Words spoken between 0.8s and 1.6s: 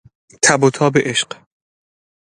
عشق